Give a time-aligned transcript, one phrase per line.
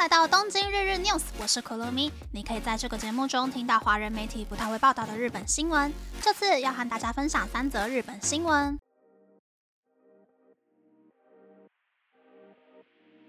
[0.00, 2.10] 来到东京日日 news，我是可乐咪。
[2.32, 5.92] 你可以在这个节目中听到华人媒体不太会报道的日本新闻。
[6.22, 8.78] 这次要和大家分享三则日本新闻。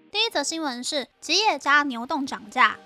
[0.09, 2.79] 第一则新闻是吉野家牛冻涨价。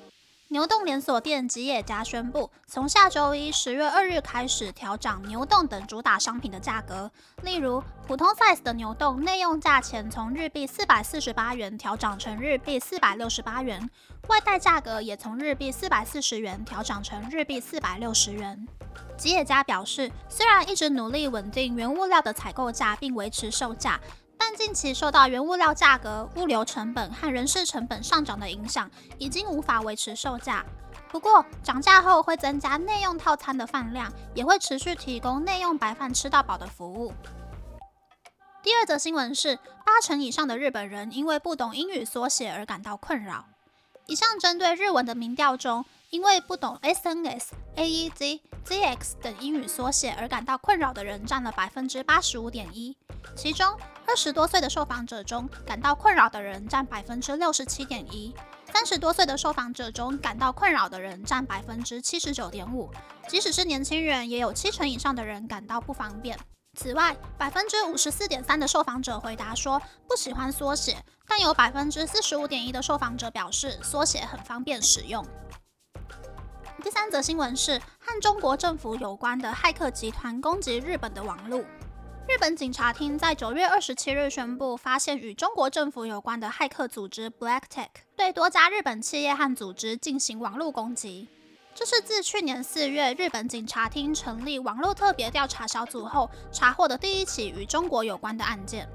[0.49, 7.09] 牛洞连锁店吉野家宣布，从下周一十月二日开始调涨牛洞等主打商品的价格。
[7.41, 13.89] 例如，普通 size 的牛洞内用价钱从日币四百四十八元调涨成日币四百六十八元，
[14.27, 18.67] 外带价格也从日币四百四十元调涨成日币四百六十元。
[19.17, 23.99] 吉野家表示，虽然一直努力稳定原物料的采购价并维持售价。
[24.37, 30.65] 但近期受到原物料价格、物流成本和人事成本上涨的影响，已经无法维持售价。
[31.09, 37.13] 不过涨价后会增加内用套餐的饭量，也会持续提供内用白饭吃到饱的服务。
[38.61, 43.45] 第二则新闻是，八成以上的日本人因为不懂英语缩写而感到困扰。
[44.07, 47.43] 一项针对日文的民调中，因为不懂 SNS、
[47.75, 52.97] AEZ、ZX 等英语缩写而感到困扰的人占了百分之八十五点一，
[53.35, 53.77] 其中。
[54.07, 58.33] 二十多岁的受访者中，感到困扰的人占百分之六十七点一；
[58.71, 62.89] 三十多岁的受访者中，感到困扰的人占百分之七十九点五。
[63.27, 66.37] 即使是年轻人，也有七成以上的人感到不方便。
[66.77, 75.25] 此外，百分之五十四点三的受访者回答说不喜欢缩写，但有百分之四十五点一的受访者表示缩写很方便使用。
[76.83, 81.63] 第三则新闻是和中国政府有关的骇客集团攻击日本的网络。
[82.27, 87.87] 日本警察厅在九月二十七日宣布，发现与中国政府有关的骇客组织 Black Tech
[88.17, 91.27] 对多家日本企业和组织进行网络攻击。
[91.75, 98.89] 这是自去年四月日本警察厅成立网络特别调查小组后，查获的第一起与中国有关的案件。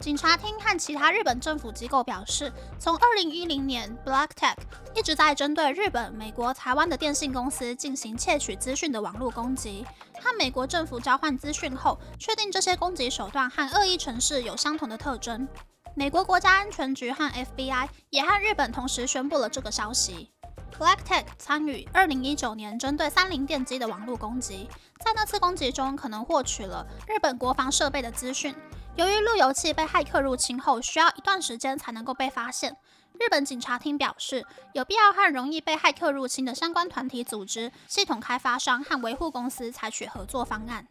[0.00, 4.56] 警察厅和其他日本政府机构表示，从二零一零年，Black Tech
[4.94, 9.86] 一直在针对日本、美国、台湾的电信公司进行窃取资讯的网络攻击。
[10.20, 15.46] 和美国政府交换资讯后，确定这些攻击手段和恶意程式有相同的特征。
[15.94, 20.32] 美国国家安全局和 FBI 也和日本同时宣布了这个消息。
[20.76, 24.68] Black Tech 参与二零一九年针对三菱电机的网络攻击，
[24.98, 28.54] 在那次攻击中可能获取了日本国防设备的资讯。
[28.96, 32.76] 由于路由器被骇客入侵后，需要一段时间才能够被发现。
[33.18, 40.86] 日本警察厅表示，有必要和容易被骇客入侵的相关团体、组织、系统开发商和维护公司采取合作方案。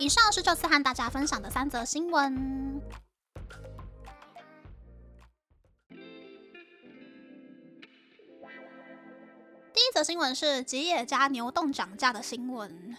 [0.00, 2.80] 以上是这次和大家分享的三则新闻。
[9.72, 12.96] 第一则新闻是吉野家牛冻涨价的新闻。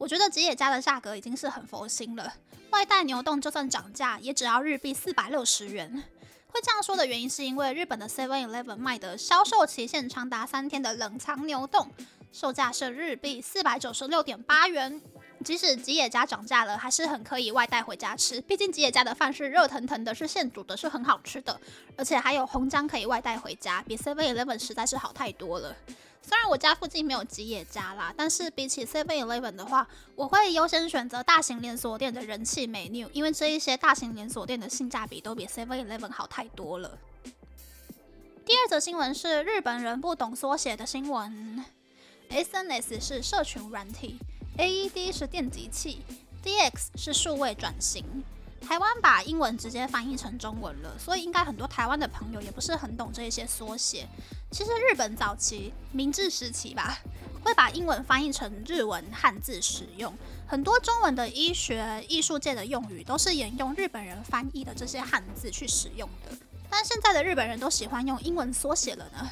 [0.00, 2.32] 我觉得吉野家的价格已经是很佛心了。
[2.70, 6.02] 外带牛冻就算涨价，也只要日币四百六十元。
[6.46, 11.90] 会这样说的原因，是因为日本的 Seven Eleven 卖的销售期限长达三天的冷藏牛冻，
[12.32, 15.02] 售价是日币四百九十六点八元。
[15.44, 18.40] 即使吉野家涨价了，还是很可以外带回家吃。
[18.40, 21.60] 毕竟吉野家的饭是热腾腾的，是现煮的，是很好吃的，
[21.98, 25.76] 而且还有红姜可以外带回家，比 Seven Eleven 实在是好太多了。
[26.30, 36.96] 虽然我家附近没有吉野家啦，但是比起 Seven Eleven 的话，我会优先选择大型连锁店的人气美纽因为这一些大型连锁店的性价比都比 Seven Eleven 好太多了。
[38.46, 41.64] 第二则新闻是日本人不懂缩写的新闻
[42.30, 44.16] ，SNS 是社群软体
[44.56, 46.02] ，AED 是电极器
[46.44, 48.04] ，DX 是数位转型。
[48.60, 54.06] 台湾把英文直接翻译成中文了，所以应该很多台湾的朋友也不是很懂这些缩写。
[54.50, 56.98] 其实日本早期明治时期吧，
[57.44, 60.12] 会把英文翻译成日文汉字使用，
[60.46, 66.36] 很多中文的医学、艺术界的用语都是沿用日本人翻译的这些汉字去使用的。
[66.68, 69.30] 但现在的日本人都喜欢用英文缩写了呢。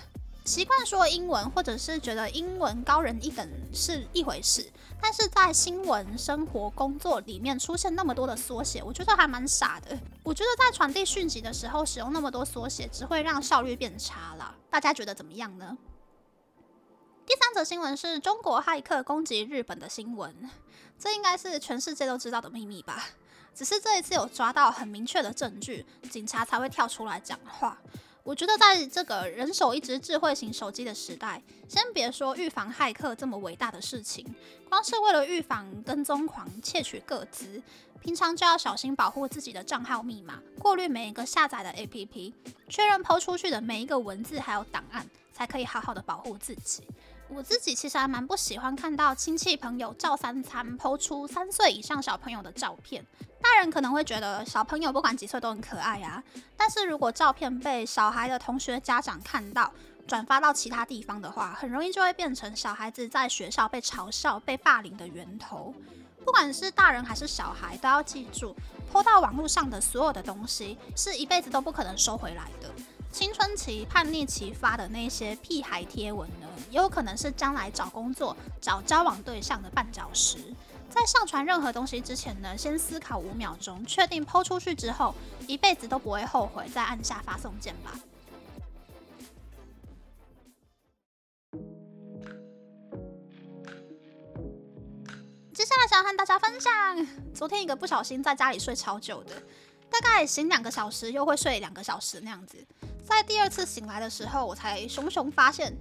[0.49, 4.67] 习惯说英文，或者是觉得英文高人一等是一回事，
[4.99, 9.99] 但是在新闻、生活、工作里面出现那么多的缩写，我觉得还蛮傻的。
[10.23, 14.55] 我觉得在传递讯息的时候使用那么多缩写，只会让效率变差了。
[14.71, 15.77] 大家觉得怎么样呢？
[17.27, 20.51] 第三则新闻是中国骇客攻击日本的新闻，
[20.99, 23.05] 这应该是全世界都知道的秘密吧？
[23.55, 27.77] 只是这一次有抓到很明确的证据，警察才会跳出来讲话。
[28.29, 34.23] 我觉得在这个人手一只智慧型手机的时代，先别说预防骇客这么伟大的事情，
[34.69, 37.63] 光是为了预防跟踪狂窃取个资，
[38.03, 42.35] 平常就要小心保护自己的账号密码，过滤每一个下载的 APP，
[42.69, 46.83] 确认抛出去的每一个文字还有档案，才可以好好的保护自己。
[47.31, 53.07] 我自己其实还蛮不喜欢看到亲戚朋友照三餐抛出三岁以上小朋友的照片。
[53.41, 56.23] 大人可能会觉得小朋友不管几岁都很可爱啊，
[56.57, 59.73] 但是如果照片被小孩的同学家长看到，
[60.07, 65.75] 转发到其他地方的话，很容易就会变成小孩子在学校被嘲笑、被霸凌的源头。
[66.25, 68.55] 不管是大人还是小孩，都要记住，
[68.91, 72.71] 泼到网络上的所有的东西，是一辈子都不可能收回来的。
[73.11, 80.39] 青春期叛逆期发的那些屁孩贴文呢，也有可能是将来找工作、找交往对象的绊脚石。
[80.91, 85.15] 在上传任何东西之前呢，先思考五秒钟，确定抛出去之后，
[85.47, 87.93] 一辈子都不会后悔，再按下发送键吧。
[95.53, 96.73] 接下来想要和大家分享，
[97.35, 99.35] 昨天一个不小心在家里睡超久的，
[99.91, 102.57] 大概醒两个小时，又会睡两个小时那样子。
[103.05, 105.77] 在第二次醒来的时候，我才熊熊发现，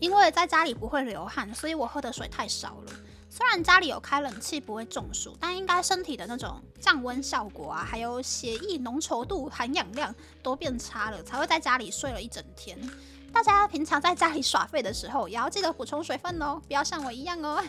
[0.00, 2.92] 因为在家里不会流汗，所以我喝的水太少了。
[3.30, 12.78] 虽然家里有开冷气不会中暑，但应该身体的那种降温效果啊，还有血液浓稠度、含氧量都变差了，才会在家里睡了一整天。
[13.30, 17.62] 大家平常在家里耍废的时候，也要记得补充水分哦，不要像我一样哦。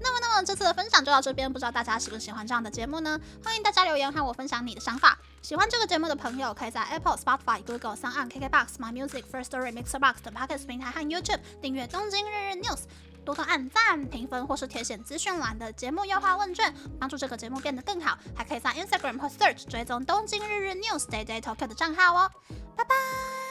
[0.00, 3.18] 那么，那么这次的分享就到这边，不知道大家喜不喜欢这样的节目呢？
[3.44, 5.18] 欢迎大家留言和我分享你的想法。
[5.42, 12.76] 喜欢这个节目的朋友，可以在 Apple、Spotify、Google、s o n KKBox、My Music、First Story、Mixer Box 等 Podcast 平台和 YouTube 订阅《东京日日 News》。
[13.24, 18.16] 多多按赞、评分，或是填写资讯栏的节目优化问卷，帮助这个节目变得更好。
[18.34, 22.30] 还可以在 Instagram 或 Search 追踪东京日日 News Day Day Tokyo 的账号哦。
[22.74, 23.47] 拜拜。